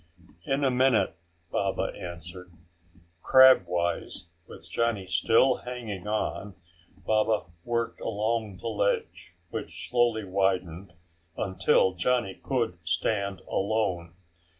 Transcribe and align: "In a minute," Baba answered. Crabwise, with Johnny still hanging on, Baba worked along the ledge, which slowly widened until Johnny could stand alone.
"In 0.47 0.63
a 0.63 0.71
minute," 0.71 1.15
Baba 1.51 1.91
answered. 1.95 2.51
Crabwise, 3.21 4.29
with 4.47 4.67
Johnny 4.67 5.05
still 5.05 5.57
hanging 5.57 6.07
on, 6.07 6.55
Baba 7.05 7.45
worked 7.63 8.01
along 8.01 8.57
the 8.57 8.67
ledge, 8.67 9.35
which 9.51 9.87
slowly 9.87 10.25
widened 10.25 10.93
until 11.37 11.93
Johnny 11.93 12.33
could 12.33 12.79
stand 12.83 13.41
alone. 13.41 14.15